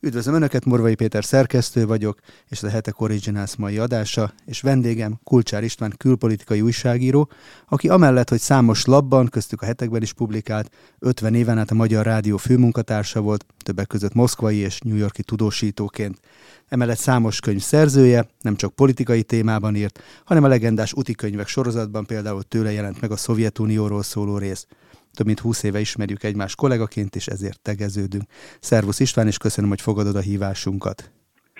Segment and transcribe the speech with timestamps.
[0.00, 5.64] Üdvözlöm Önöket, Morvai Péter szerkesztő vagyok, és a Hetek Originals mai adása, és vendégem Kulcsár
[5.64, 7.30] István külpolitikai újságíró,
[7.68, 12.04] aki amellett, hogy számos labban, köztük a hetekben is publikált, 50 éven át a Magyar
[12.04, 16.20] Rádió főmunkatársa volt, többek között moszkvai és New Yorki tudósítóként.
[16.68, 22.06] Emellett számos könyv szerzője, nem csak politikai témában írt, hanem a legendás úti könyvek sorozatban
[22.06, 24.66] például tőle jelent meg a Szovjetunióról szóló rész.
[25.14, 28.24] Több mint húsz éve ismerjük egymás kollégaként, és ezért tegeződünk.
[28.60, 31.10] Szervusz István, és köszönöm, hogy fogadod a hívásunkat.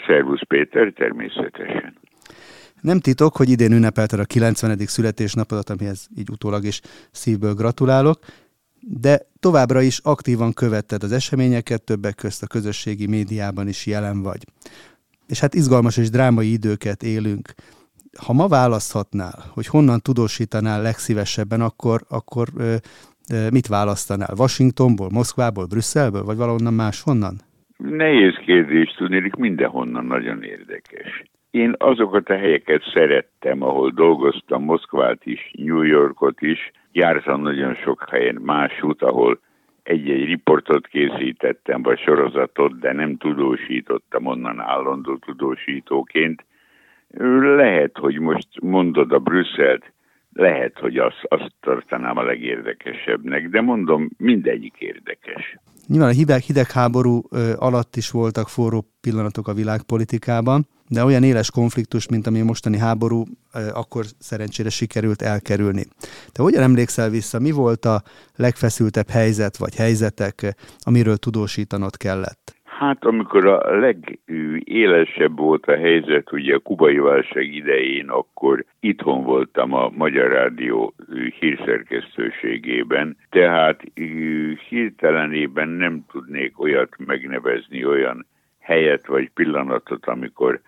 [0.06, 1.96] Szervusz Péter, természetesen.
[2.80, 4.78] Nem titok, hogy idén ünnepelted a 90.
[4.78, 6.80] születésnapodat, amihez így utólag is
[7.10, 8.18] szívből gratulálok,
[8.80, 14.44] de továbbra is aktívan követted az eseményeket, többek közt a közösségi médiában is jelen vagy.
[15.26, 17.54] És hát izgalmas és drámai időket élünk.
[18.18, 22.48] Ha ma választhatnál, hogy honnan tudósítanál legszívesebben, akkor, akkor
[23.52, 24.34] mit választanál?
[24.38, 27.34] Washingtonból, Moszkvából, Brüsszelből, vagy valahonnan máshonnan?
[27.76, 31.22] Nehéz kérdés tudni, mindenhonnan nagyon érdekes.
[31.50, 38.04] Én azokat a helyeket szerettem, ahol dolgoztam, Moszkvát is, New Yorkot is, jártam nagyon sok
[38.10, 39.40] helyen másút, ahol
[39.82, 46.44] egy-egy riportot készítettem, vagy sorozatot, de nem tudósítottam onnan állandó tudósítóként.
[47.56, 49.92] Lehet, hogy most mondod a Brüsszelt,
[50.32, 55.56] lehet, hogy azt, azt tartanám a legérdekesebbnek, de mondom, mindegyik érdekes.
[55.86, 57.22] Nyilván a hideg, hidegháború
[57.56, 62.78] alatt is voltak forró pillanatok a világpolitikában, de olyan éles konfliktus, mint ami a mostani
[62.78, 63.24] háború,
[63.72, 65.84] akkor szerencsére sikerült elkerülni.
[66.32, 68.02] Te hogyan emlékszel vissza, mi volt a
[68.36, 72.57] legfeszültebb helyzet vagy helyzetek, amiről tudósítanod kellett?
[72.78, 79.72] Hát amikor a legélesebb volt a helyzet, ugye a kubai válság idején, akkor itthon voltam
[79.72, 80.94] a Magyar Rádió
[81.40, 83.80] hírszerkesztőségében, tehát
[84.68, 88.26] hirtelenében nem tudnék olyat megnevezni, olyan
[88.58, 90.60] helyet vagy pillanatot, amikor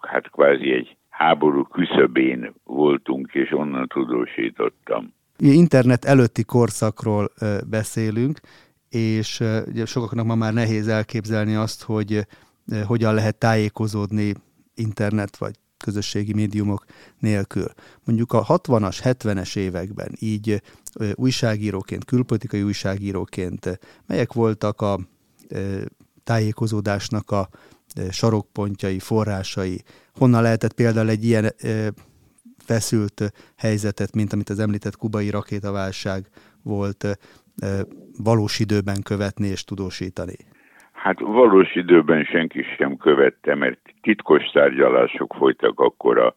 [0.00, 5.14] hát kvázi egy háború küszöbén voltunk, és onnan tudósítottam.
[5.38, 7.28] Internet előtti korszakról
[7.70, 8.38] beszélünk,
[8.88, 12.26] és ugye sokaknak ma már nehéz elképzelni azt, hogy
[12.84, 14.34] hogyan lehet tájékozódni
[14.74, 16.84] internet vagy közösségi médiumok
[17.18, 17.66] nélkül.
[18.04, 20.62] Mondjuk a 60-as, 70-es években így
[21.14, 25.00] újságíróként, külpolitikai újságíróként melyek voltak a
[26.24, 27.48] tájékozódásnak a
[28.10, 29.82] sarokpontjai, forrásai,
[30.14, 31.54] honnan lehetett például egy ilyen
[32.58, 36.28] feszült helyzetet, mint amit az említett kubai rakétaválság
[36.62, 37.18] volt,
[38.22, 40.36] valós időben követni és tudósítani?
[40.92, 46.34] Hát valós időben senki sem követte, mert titkos tárgyalások folytak akkor a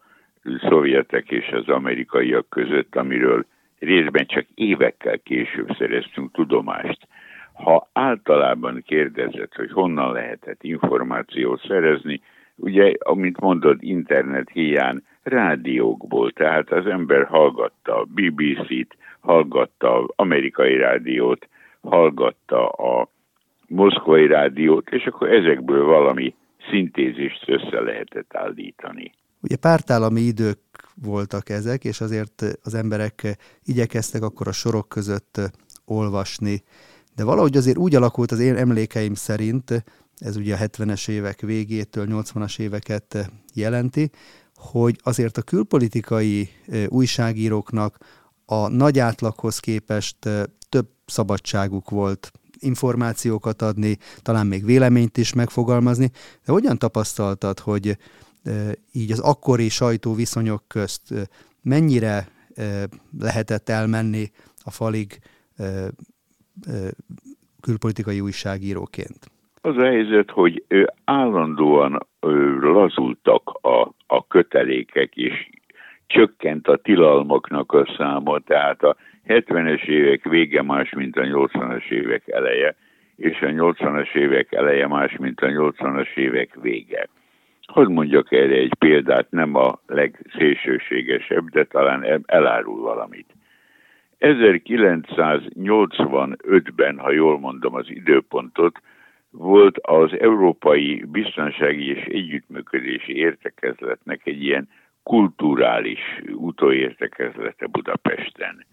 [0.70, 3.46] szovjetek és az amerikaiak között, amiről
[3.80, 7.08] részben csak évekkel később szereztünk tudomást.
[7.54, 12.22] Ha általában kérdezett, hogy honnan lehetett információt szerezni,
[12.56, 20.78] ugye, amint mondod, internet hiány rádiókból, tehát az ember hallgatta a BBC-t, hallgatta az amerikai
[20.78, 21.48] rádiót,
[21.82, 23.10] hallgatta a
[23.68, 26.36] moszkvai rádiót, és akkor ezekből valami
[26.70, 29.12] szintézist össze lehetett állítani.
[29.42, 30.60] Ugye pártállami idők
[31.04, 35.42] voltak ezek, és azért az emberek igyekeztek akkor a sorok között
[35.86, 36.64] olvasni,
[37.16, 39.84] de valahogy azért úgy alakult az én emlékeim szerint,
[40.18, 44.10] ez ugye a 70-es évek végétől 80-as éveket jelenti,
[44.62, 46.50] hogy azért a külpolitikai
[46.88, 47.98] újságíróknak
[48.46, 50.18] a nagy átlaghoz képest
[50.70, 56.12] több szabadságuk volt információkat adni, talán még véleményt is megfogalmazni,
[56.46, 57.98] de hogyan tapasztaltad, hogy
[58.92, 61.14] így az akkori sajtóviszonyok közt
[61.62, 62.32] mennyire
[63.20, 65.20] lehetett elmenni a falig
[67.62, 69.31] külpolitikai újságíróként?
[69.64, 70.64] Az a helyzet, hogy
[71.06, 72.08] állandóan
[72.60, 75.50] lazultak a, a kötelékek, és
[76.08, 78.96] csökkent a tilalmaknak a száma, tehát a
[79.28, 82.76] 70-es évek vége más, mint a 80-as évek eleje,
[83.16, 87.08] és a 80-as évek eleje más, mint a 80-as évek vége.
[87.66, 93.36] Hogy mondjak erre egy példát, nem a legszélsőségesebb, de talán elárul valamit.
[94.20, 98.82] 1985-ben, ha jól mondom az időpontot,
[99.32, 104.70] volt az Európai Biztonsági és Együttműködési Értekezletnek egy ilyen
[105.04, 106.00] kulturális
[106.34, 108.66] utóértekezlete Budapesten,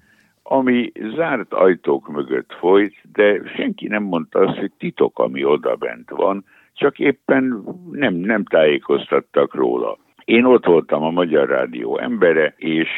[0.43, 6.10] ami zárt ajtók mögött folyt, de senki nem mondta azt, hogy titok, ami oda bent
[6.10, 9.99] van, csak éppen nem, nem tájékoztattak róla.
[10.25, 12.88] Én ott voltam a Magyar Rádió embere, és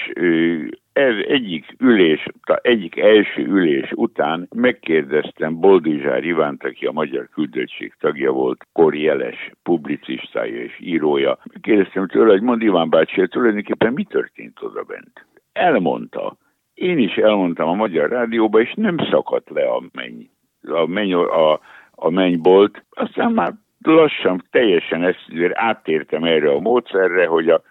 [1.01, 2.27] ez egyik ülés,
[2.63, 10.61] egyik első ülés után megkérdeztem Boldizsár Ivánt, aki a Magyar Küldöttség tagja volt, korjeles publicistája
[10.61, 11.39] és írója.
[11.61, 15.27] Kérdeztem tőle, hogy mond Iván bácsi, tulajdonképpen mi történt oda bent?
[15.53, 16.37] Elmondta.
[16.75, 20.23] Én is elmondtam a Magyar Rádióba, és nem szakadt le a menny,
[20.63, 21.61] a, menny, a,
[21.91, 22.85] a mennybolt.
[22.91, 23.53] Aztán már
[23.83, 27.63] lassan, teljesen ezt áttértem erre a módszerre, hogy a,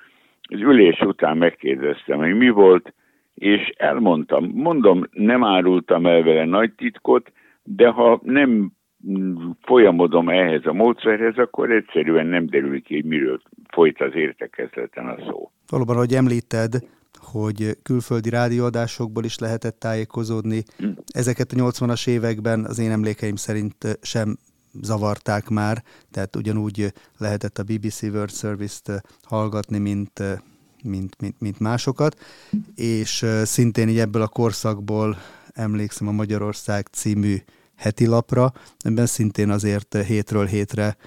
[0.42, 2.94] az ülés után megkérdeztem, hogy mi volt,
[3.40, 4.52] és elmondtam.
[4.54, 7.32] Mondom, nem árultam el vele nagy titkot,
[7.64, 8.72] de ha nem
[9.62, 13.42] folyamodom ehhez a módszerhez, akkor egyszerűen nem derül ki, hogy miről
[13.72, 15.52] folyt az értekezleten a szó.
[15.70, 16.74] Valóban, ahogy említed,
[17.20, 20.64] hogy külföldi rádióadásokból is lehetett tájékozódni.
[20.78, 20.88] Hm.
[21.14, 24.38] Ezeket a 80-as években az én emlékeim szerint sem
[24.82, 25.78] zavarták már,
[26.12, 26.86] tehát ugyanúgy
[27.18, 30.24] lehetett a BBC World Service-t hallgatni, mint,
[30.84, 32.20] mint, mint, mint másokat,
[32.76, 35.18] és szintén így ebből a korszakból
[35.54, 37.38] emlékszem a Magyarország című
[37.76, 40.98] heti lapra, ebben szintén azért hétről hétre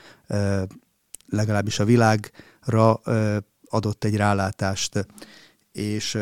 [1.28, 3.00] legalábbis a világra
[3.64, 5.06] adott egy rálátást.
[5.72, 6.14] És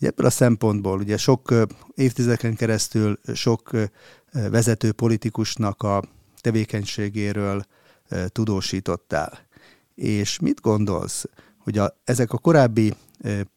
[0.00, 1.54] ebből a szempontból ugye sok
[1.94, 3.70] évtizedeken keresztül sok
[4.32, 6.02] vezető politikusnak a
[6.40, 7.64] tevékenységéről
[8.28, 9.46] tudósítottál.
[9.94, 11.24] És mit gondolsz,
[11.68, 12.88] hogy a, ezek a korábbi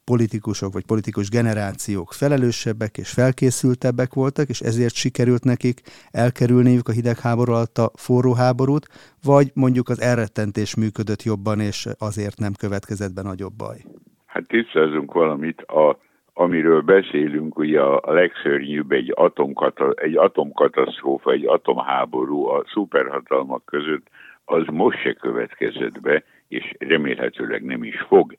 [0.06, 5.78] politikusok vagy politikus generációk felelősebbek és felkészültebbek voltak, és ezért sikerült nekik
[6.12, 8.86] elkerülniük a hidegháború alatt a forró háborút,
[9.24, 13.78] vagy mondjuk az elrettentés működött jobban, és azért nem következett be nagyobb baj?
[14.26, 15.98] Hát tisztázunk valamit, a,
[16.34, 24.08] amiről beszélünk, ugye a legszörnyűbb egy, atomkata, egy atomkatasztrófa, egy atomháború a szuperhatalmak között,
[24.46, 28.38] az most se következett be, és remélhetőleg nem is fog.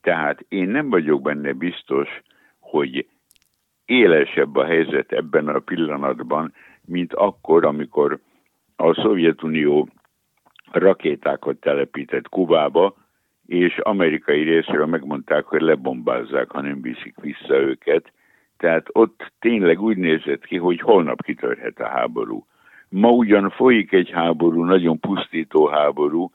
[0.00, 2.08] Tehát én nem vagyok benne biztos,
[2.58, 3.06] hogy
[3.84, 6.52] élesebb a helyzet ebben a pillanatban,
[6.84, 8.18] mint akkor, amikor
[8.76, 9.88] a Szovjetunió
[10.72, 12.96] rakétákat telepített Kubába,
[13.46, 18.12] és amerikai részről megmondták, hogy lebombázzák, ha nem viszik vissza őket.
[18.56, 22.46] Tehát ott tényleg úgy nézett ki, hogy holnap kitörhet a háború.
[22.88, 26.30] Ma ugyan folyik egy háború, nagyon pusztító háború,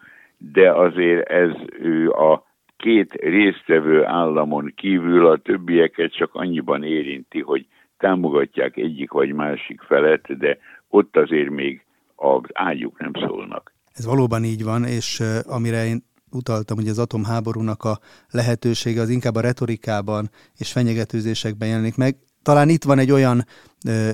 [0.54, 1.50] de azért ez
[1.80, 2.44] ő a
[2.78, 7.66] két résztvevő államon kívül a többieket csak annyiban érinti, hogy
[7.98, 10.58] támogatják egyik vagy másik felet, de
[10.90, 11.86] ott azért még
[12.16, 13.74] az ágyuk nem szólnak.
[13.94, 18.00] Ez valóban így van, és amire én utaltam, hogy az atomháborúnak a
[18.32, 22.16] lehetősége az inkább a retorikában és fenyegetőzésekben jelenik meg.
[22.44, 23.46] Talán itt van egy olyan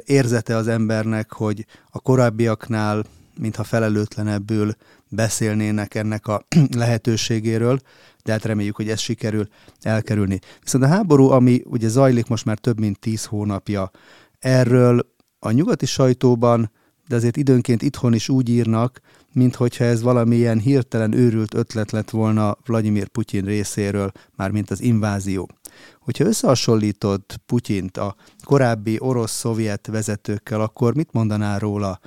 [0.06, 3.03] érzete az embernek, hogy a korábbiaknál,
[3.39, 4.69] mintha felelőtlenebbül
[5.09, 6.45] beszélnének ennek a
[6.75, 7.80] lehetőségéről,
[8.24, 9.48] de hát reméljük, hogy ez sikerül
[9.81, 10.39] elkerülni.
[10.62, 13.92] Viszont a háború, ami ugye zajlik most már több mint tíz hónapja,
[14.39, 16.71] erről a nyugati sajtóban,
[17.07, 19.00] de azért időnként itthon is úgy írnak,
[19.33, 25.50] minthogyha ez valamilyen hirtelen őrült ötlet lett volna Vladimir Putyin részéről, mármint az invázió.
[26.00, 32.00] Hogyha összehasonlítod Putyint a korábbi orosz-szovjet vezetőkkel, akkor mit mondanál róla?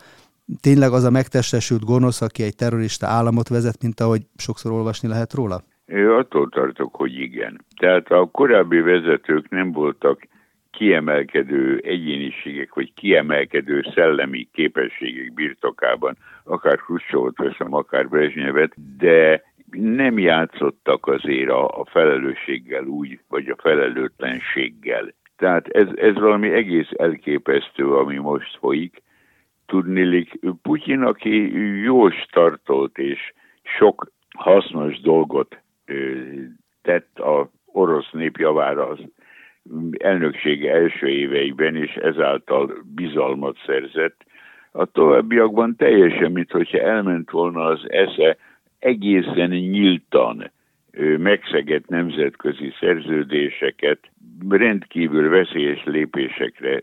[0.60, 5.34] Tényleg az a megtestesült gonosz, aki egy terrorista államot vezet, mint ahogy sokszor olvasni lehet
[5.34, 5.60] róla?
[5.86, 7.64] Én attól tartok, hogy igen.
[7.80, 10.28] Tehát a korábbi vezetők nem voltak
[10.70, 21.06] kiemelkedő egyéniségek, vagy kiemelkedő szellemi képességek birtokában, akár Khrushchevot veszem, akár Brezsnyevet, de nem játszottak
[21.06, 25.14] azért a, a felelősséggel úgy, vagy a felelőtlenséggel.
[25.36, 29.02] Tehát ez, ez valami egész elképesztő, ami most folyik.
[29.70, 35.58] Tudnilik, Putyin, aki jó startolt és sok hasznos dolgot
[36.82, 38.98] tett a orosz nép javára az
[39.98, 44.24] elnöksége első éveiben, és ezáltal bizalmat szerzett.
[44.72, 48.36] A továbbiakban teljesen, mintha elment volna az esze
[48.78, 50.50] egészen nyíltan
[51.16, 53.98] megszegett nemzetközi szerződéseket,
[54.48, 56.82] rendkívül veszélyes lépésekre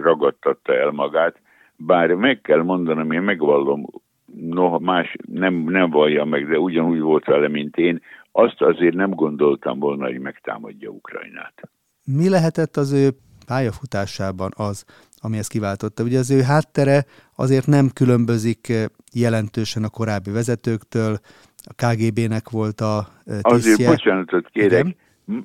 [0.00, 1.40] ragadtatta el magát,
[1.78, 3.86] bár meg kell mondanom, én megvallom,
[4.34, 8.00] noha más nem, nem vallja meg, de ugyanúgy volt vele, mint én,
[8.32, 11.70] azt azért nem gondoltam volna, hogy megtámadja Ukrajnát.
[12.04, 13.08] Mi lehetett az ő
[13.46, 14.84] pályafutásában az,
[15.20, 16.02] ami ezt kiváltotta?
[16.02, 17.04] Ugye az ő háttere
[17.36, 21.18] azért nem különbözik eh, jelentősen a korábbi vezetőktől,
[21.56, 23.72] a KGB-nek volt a eh, tisztje.
[23.72, 24.96] Azért bocsánatot kérek, Igen?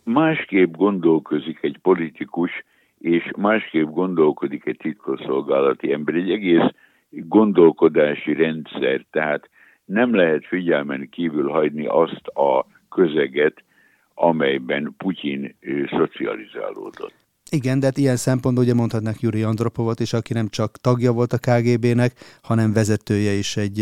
[0.03, 2.51] másképp gondolkozik egy politikus,
[3.03, 6.15] és másképp gondolkodik egy titkosszolgálati ember.
[6.15, 6.69] Egy egész
[7.09, 9.49] gondolkodási rendszer, tehát
[9.85, 13.63] nem lehet figyelmen kívül hagyni azt a közeget,
[14.13, 15.55] amelyben Putyin
[15.89, 17.22] szocializálódott.
[17.59, 21.33] Igen, de hát ilyen szempontból ugye mondhatnak Juri Andropovot is, aki nem csak tagja volt
[21.33, 22.11] a KGB-nek,
[22.43, 23.79] hanem vezetője is egy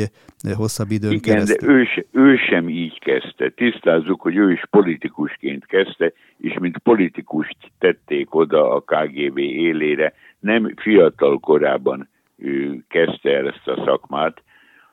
[0.55, 1.67] hosszabb időn Igen, keresztül.
[1.67, 3.49] de ő, ő sem így kezdte.
[3.49, 10.13] Tisztázzuk, hogy ő is politikusként kezdte, és mint politikust tették oda a KGB élére.
[10.39, 14.43] Nem fiatal korában ő kezdte el ezt a szakmát,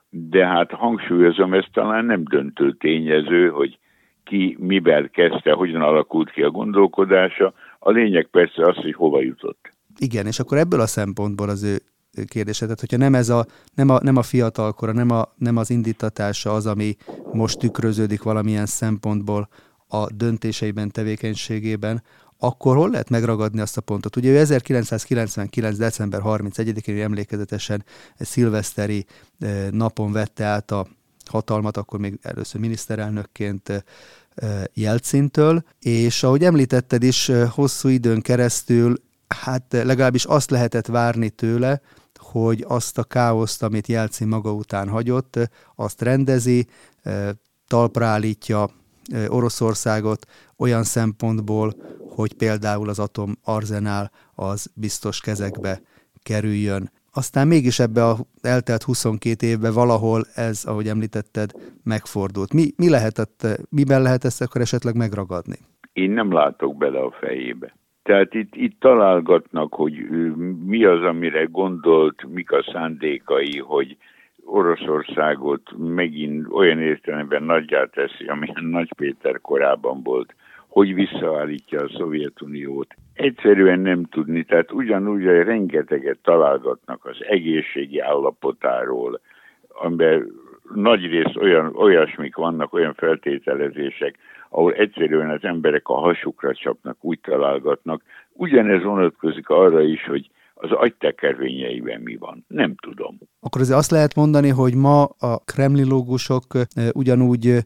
[0.09, 3.77] de hát hangsúlyozom, ez talán nem döntő tényező, hogy
[4.23, 7.53] ki mivel kezdte, hogyan alakult ki a gondolkodása.
[7.79, 9.71] A lényeg persze az, hogy hova jutott.
[9.97, 11.79] Igen, és akkor ebből a szempontból az ő
[12.25, 15.69] kérdése, tehát hogyha nem, ez a, nem, a, nem a fiatalkora, nem, a, nem az
[15.69, 16.95] indítatása az, ami
[17.33, 19.49] most tükröződik valamilyen szempontból
[19.87, 22.03] a döntéseiben, tevékenységében,
[22.37, 24.15] akkor hol lehet megragadni azt a pontot?
[24.15, 25.77] Ugye ő 1999.
[25.77, 27.83] december 31-én emlékezetesen
[28.17, 29.05] szilveszteri
[29.39, 30.85] eh, napon vette át a
[31.25, 33.79] hatalmat, akkor még először miniszterelnökként eh,
[34.73, 38.95] Jelcintől, és ahogy említetted is, hosszú időn keresztül,
[39.27, 41.81] hát legalábbis azt lehetett várni tőle,
[42.15, 45.39] hogy azt a káoszt, amit Jelcin maga után hagyott,
[45.75, 46.67] azt rendezi,
[47.67, 48.69] talpra állítja
[49.27, 50.25] Oroszországot
[50.57, 51.75] olyan szempontból,
[52.09, 55.81] hogy például az atomarzenál az biztos kezekbe
[56.23, 56.91] kerüljön.
[57.13, 61.51] Aztán mégis ebbe a eltelt 22 évben valahol ez, ahogy említetted,
[61.83, 62.53] megfordult.
[62.53, 65.57] Mi, mi lehetett, miben lehet ezt akkor esetleg megragadni?
[65.93, 67.73] Én nem látok bele a fejébe.
[68.03, 69.93] Tehát itt, itt találgatnak, hogy
[70.65, 73.97] mi az, amire gondolt, mik a szándékai, hogy
[74.45, 80.35] Oroszországot megint olyan értelemben nagyjá teszi, amilyen Nagy Péter korában volt,
[80.79, 82.95] hogy visszaállítja a Szovjetuniót.
[83.13, 89.19] Egyszerűen nem tudni, tehát ugyanúgy, hogy rengeteget találgatnak az egészségi állapotáról,
[89.67, 90.31] amiben
[90.73, 94.15] nagy rész olyan, olyasmik vannak, olyan feltételezések,
[94.49, 98.01] ahol egyszerűen az emberek a hasukra csapnak, úgy találgatnak.
[98.33, 102.45] Ugyanez vonatkozik arra is, hogy az agytekervényeiben mi van.
[102.47, 103.17] Nem tudom.
[103.39, 106.45] Akkor azért azt lehet mondani, hogy ma a kremlilógusok
[106.93, 107.57] ugyanúgy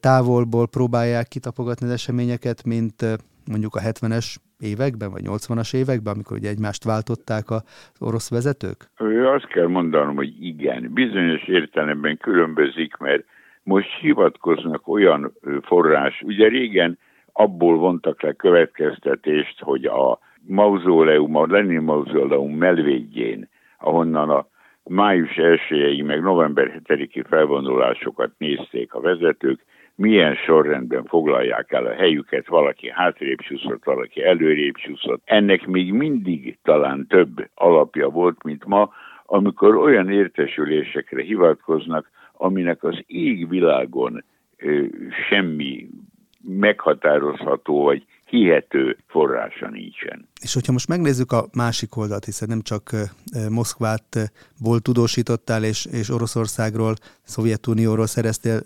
[0.00, 3.02] távolból próbálják kitapogatni az eseményeket, mint
[3.50, 7.62] mondjuk a 70-es években, vagy 80-as években, amikor ugye egymást váltották az
[7.98, 8.90] orosz vezetők?
[9.34, 10.90] Azt kell mondanom, hogy igen.
[10.92, 13.24] Bizonyos értelemben különbözik, mert
[13.62, 16.98] most hivatkoznak olyan forrás, ugye régen
[17.32, 23.48] abból vontak le következtetést, hogy a mauzóleum, a Lenin mauzóleum melvédjén,
[23.78, 24.46] ahonnan a
[24.84, 32.46] május 1 meg november 7-i felvonulásokat nézték a vezetők, milyen sorrendben foglalják el a helyüket,
[32.46, 35.22] valaki hátrébb csúszott, valaki előrébb csúszott.
[35.24, 38.92] Ennek még mindig talán több alapja volt, mint ma,
[39.26, 44.24] amikor olyan értesülésekre hivatkoznak, aminek az égvilágon
[44.56, 44.84] ö,
[45.28, 45.88] semmi
[46.40, 50.28] meghatározható vagy hihető forrása nincsen.
[50.40, 52.90] És hogyha most megnézzük a másik oldalt, hiszen nem csak
[53.48, 58.60] Moszkvátból tudósítottál, és, és Oroszországról, Szovjetunióról szereztél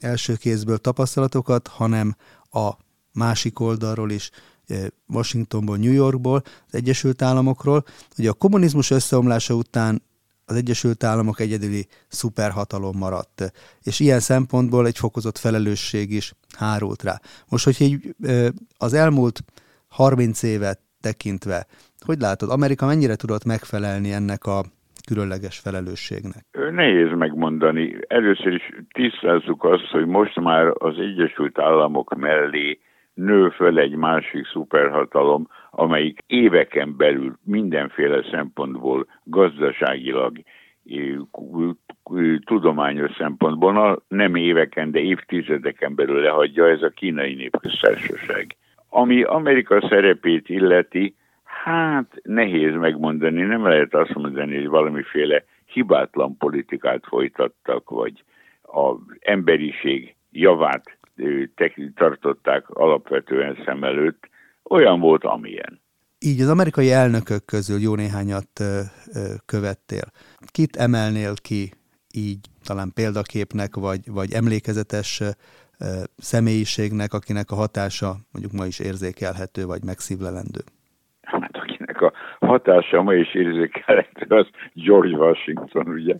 [0.00, 2.16] első kézből tapasztalatokat, hanem
[2.50, 2.70] a
[3.12, 4.30] másik oldalról is,
[5.06, 7.84] Washingtonból, New Yorkból, az Egyesült Államokról.
[8.18, 10.02] Ugye a kommunizmus összeomlása után
[10.48, 13.52] az Egyesült Államok egyedüli szuperhatalom maradt,
[13.82, 17.20] és ilyen szempontból egy fokozott felelősség is hárult rá.
[17.50, 18.14] Most, hogy így
[18.78, 19.40] az elmúlt
[19.88, 21.66] 30 évet tekintve,
[22.06, 24.62] hogy látod, Amerika mennyire tudott megfelelni ennek a
[25.06, 26.44] különleges felelősségnek?
[26.72, 27.98] Nehéz megmondani.
[28.06, 28.62] Először is
[28.92, 32.78] tisztázzuk azt, hogy most már az Egyesült Államok mellé
[33.18, 40.38] nő föl egy másik szuperhatalom, amelyik éveken belül mindenféle szempontból gazdaságilag,
[42.44, 48.56] tudományos szempontból, nem éveken, de évtizedeken belül lehagyja ez a kínai népköztársaság.
[48.88, 57.04] Ami Amerika szerepét illeti, hát nehéz megmondani, nem lehet azt mondani, hogy valamiféle hibátlan politikát
[57.06, 58.24] folytattak, vagy
[58.62, 60.97] az emberiség javát
[61.94, 64.28] tartották alapvetően szem előtt,
[64.62, 65.80] olyan volt, amilyen.
[66.18, 68.50] Így az amerikai elnökök közül jó néhányat
[69.46, 70.06] követtél.
[70.52, 71.72] Kit emelnél ki
[72.14, 75.22] így talán példaképnek, vagy, vagy emlékezetes
[76.16, 80.60] személyiségnek, akinek a hatása mondjuk ma is érzékelhető, vagy megszívlelendő?
[81.22, 86.14] Hát akinek a hatása ma is érzékelhető, az George Washington, ugye.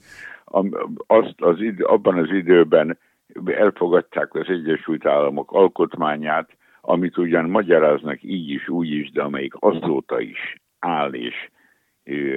[1.06, 2.98] Azt az idő, abban az időben
[3.44, 10.20] elfogadták az Egyesült Államok alkotmányát, amit ugyan magyaráznak így is, úgy is, de amelyik azóta
[10.20, 11.50] is áll és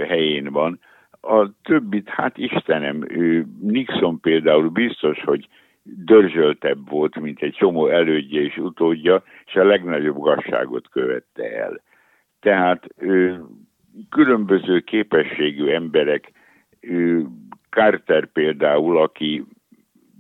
[0.08, 0.80] helyén van.
[1.22, 3.06] A többit, hát Istenem,
[3.62, 5.48] Nixon például biztos, hogy
[5.84, 11.82] dörzsöltebb volt, mint egy csomó elődje és utódja, és a legnagyobb gazságot követte el.
[12.40, 12.88] Tehát
[14.10, 16.32] különböző képességű emberek,
[17.70, 19.46] Carter például, aki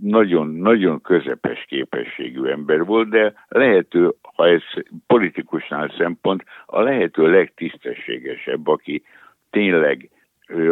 [0.01, 4.61] nagyon-nagyon közepes képességű ember volt, de lehető, ha ez
[5.07, 9.03] politikusnál szempont, a lehető legtisztességesebb, aki
[9.49, 10.09] tényleg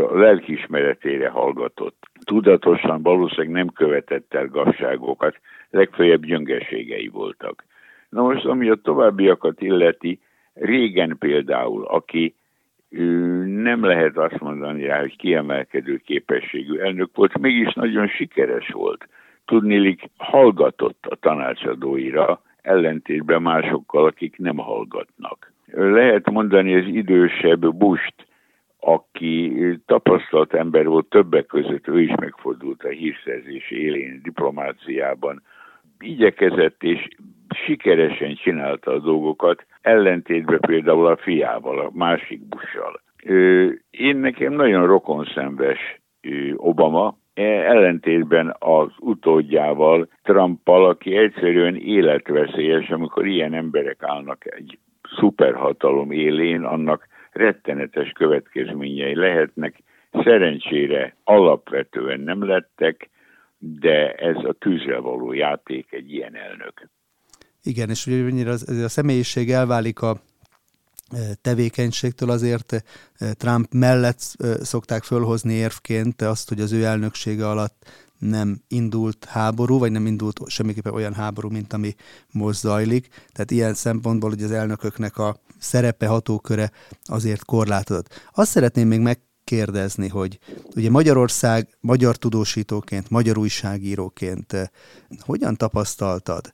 [0.10, 1.98] a lelkismeretére hallgatott.
[2.24, 7.64] Tudatosan valószínűleg nem követett el gazságokat, legfeljebb gyöngeségei voltak.
[8.10, 10.20] Na most, ami a továbbiakat illeti,
[10.54, 12.36] régen például, aki
[13.46, 19.08] nem lehet azt mondani rá, hogy kiemelkedő képességű elnök volt, mégis nagyon sikeres volt.
[19.50, 25.54] Tudnélik, hallgatott a tanácsadóira, ellentétben másokkal, akik nem hallgatnak.
[25.72, 28.14] Lehet mondani az idősebb Bust,
[28.80, 29.54] aki
[29.86, 35.42] tapasztalt ember volt többek között, ő is megfordult a hírszerzés élén, diplomáciában,
[36.00, 37.08] igyekezett és
[37.66, 43.02] sikeresen csinálta a dolgokat, ellentétben például a fiával, a másik bussal.
[43.90, 46.02] Én nekem nagyon rokonszenves
[46.56, 54.78] Obama, ellentétben az utódjával, Trumpal, aki egyszerűen életveszélyes, amikor ilyen emberek állnak egy
[55.18, 59.84] szuperhatalom élén, annak rettenetes következményei lehetnek.
[60.12, 63.10] Szerencsére alapvetően nem lettek,
[63.58, 66.90] de ez a tűzre való játék egy ilyen elnök.
[67.64, 70.16] Igen, és ugye az, a személyiség elválik a
[71.42, 72.84] tevékenységtől, azért
[73.34, 77.86] Trump mellett szokták fölhozni érvként azt, hogy az ő elnöksége alatt
[78.20, 81.96] nem indult háború, vagy nem indult semmiképpen olyan háború, mint ami
[82.32, 83.08] most zajlik.
[83.32, 86.72] Tehát ilyen szempontból, hogy az elnököknek a szerepe, hatóköre
[87.04, 88.30] azért korlátozott.
[88.34, 90.40] Azt szeretném még megkérdezni, hogy
[90.76, 94.72] ugye Magyarország magyar tudósítóként, magyar újságíróként
[95.20, 96.54] hogyan tapasztaltad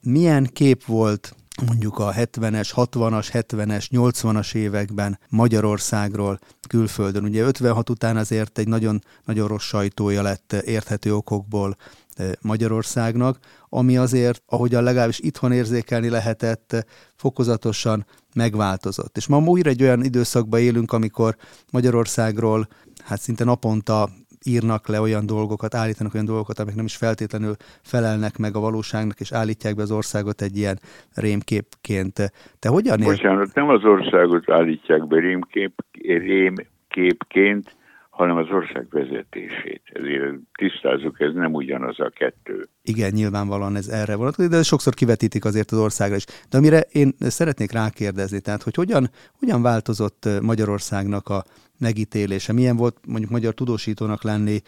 [0.00, 1.34] milyen kép volt
[1.66, 7.24] mondjuk a 70-es, 60-as, 70-es, 80-as években Magyarországról külföldön.
[7.24, 11.76] Ugye 56 után azért egy nagyon, nagyon rossz sajtója lett érthető okokból
[12.14, 19.16] eh, Magyarországnak, ami azért, ahogyan legalábbis itthon érzékelni lehetett, fokozatosan megváltozott.
[19.16, 21.36] És ma újra egy olyan időszakban élünk, amikor
[21.70, 22.68] Magyarországról
[23.04, 24.10] hát szinte naponta
[24.46, 29.20] írnak le olyan dolgokat, állítanak olyan dolgokat, amik nem is feltétlenül felelnek meg a valóságnak,
[29.20, 30.78] és állítják be az országot egy ilyen
[31.14, 32.14] rémképként.
[32.58, 33.06] Te hogyan ér...
[33.06, 37.75] Bocsánat, nem az országot állítják be rémkép, rémképként,
[38.16, 39.82] hanem az ország vezetését.
[39.84, 42.68] Ezért tisztázzuk, ez nem ugyanaz a kettő.
[42.82, 46.24] Igen, nyilvánvalóan ez erre vonatkozik, de sokszor kivetítik azért az országra is.
[46.48, 51.44] De amire én szeretnék rákérdezni, tehát hogy hogyan, hogyan változott Magyarországnak a
[51.78, 52.52] megítélése?
[52.52, 54.60] Milyen volt mondjuk magyar tudósítónak lenni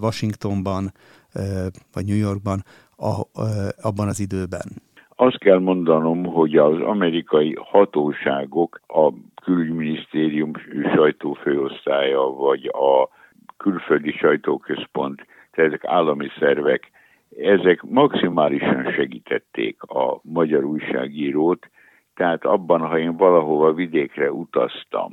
[0.00, 0.92] Washingtonban
[1.92, 2.64] vagy New Yorkban
[3.80, 4.84] abban az időben?
[5.18, 10.50] Azt kell mondanom, hogy az amerikai hatóságok, a külügyminisztérium
[10.94, 13.08] sajtófőosztálya, vagy a
[13.56, 16.90] külföldi sajtóközpont, tehát ezek állami szervek,
[17.38, 21.70] ezek maximálisan segítették a magyar újságírót,
[22.14, 25.12] tehát abban, ha én valahova vidékre utaztam,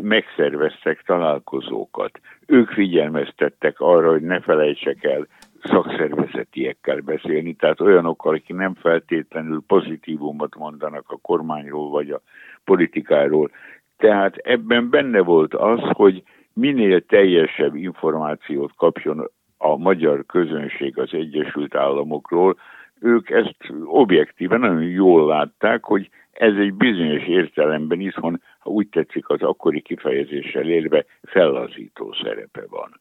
[0.00, 2.20] megszerveztek találkozókat.
[2.46, 5.26] Ők figyelmeztettek arra, hogy ne felejtsek el
[5.62, 12.20] szakszervezetiekkel beszélni, tehát olyanokkal, akik nem feltétlenül pozitívumot mondanak a kormányról vagy a
[12.64, 13.50] politikáról.
[13.96, 21.74] Tehát ebben benne volt az, hogy minél teljesebb információt kapjon a magyar közönség az Egyesült
[21.74, 22.56] Államokról,
[23.00, 29.28] ők ezt objektíven nagyon jól látták, hogy ez egy bizonyos értelemben itthon, ha úgy tetszik
[29.28, 33.00] az akkori kifejezéssel élve, fellazító szerepe van.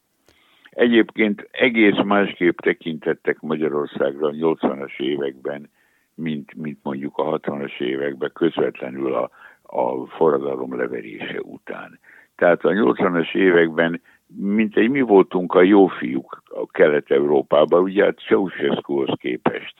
[0.79, 5.69] Egyébként egész másképp tekintettek Magyarországra a 80-as években,
[6.15, 9.29] mint, mint mondjuk a 60-as években közvetlenül a,
[9.63, 11.99] a forradalom leverése után.
[12.35, 14.01] Tehát a 80-as években
[14.35, 19.73] mint egy mi voltunk a jó fiúk a Kelet-Európában, ugye hát Ceausescuhoz képest,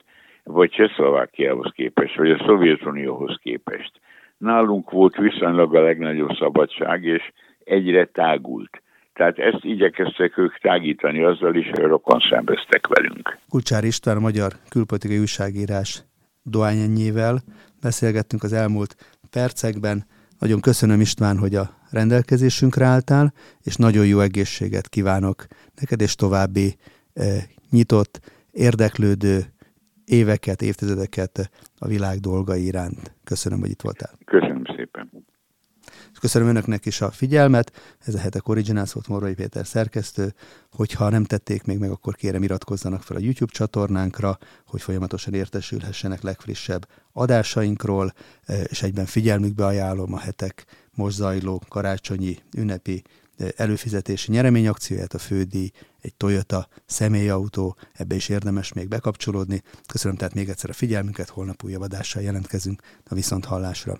[0.44, 4.00] vagy Csehszlovákiához képest, vagy a Szovjetunióhoz képest.
[4.38, 7.32] Nálunk volt viszonylag a legnagyobb szabadság, és
[7.64, 8.82] egyre tágult.
[9.20, 13.38] Tehát ezt igyekeztek ők tágítani azzal is, hogy rokon szembeztek velünk.
[13.48, 16.02] Kulcsár István, a magyar külpolitikai újságírás
[16.42, 17.38] doányennyivel
[17.80, 18.94] beszélgettünk az elmúlt
[19.30, 20.04] percekben.
[20.38, 25.46] Nagyon köszönöm István, hogy a rendelkezésünkre álltál, és nagyon jó egészséget kívánok
[25.80, 26.76] neked, és további
[27.14, 27.24] eh,
[27.70, 29.38] nyitott, érdeklődő
[30.04, 33.14] éveket, évtizedeket a világ dolgai iránt.
[33.24, 34.10] Köszönöm, hogy itt voltál.
[34.24, 35.09] Köszönöm szépen.
[36.20, 40.34] Köszönöm Önöknek is a figyelmet, ez a Hetek Originals volt Morvai Péter szerkesztő,
[40.72, 46.22] hogyha nem tették még meg, akkor kérem iratkozzanak fel a YouTube csatornánkra, hogy folyamatosan értesülhessenek
[46.22, 48.12] legfrissebb adásainkról,
[48.46, 53.02] és egyben figyelmükbe ajánlom a hetek most zajló karácsonyi ünnepi
[53.56, 59.62] előfizetési nyereményakcióját, a fődíj, egy Toyota személyautó, ebbe is érdemes még bekapcsolódni.
[59.86, 62.82] Köszönöm tehát még egyszer a figyelmünket, holnap újabb adással jelentkezünk.
[63.04, 63.98] A Viszonthallásra.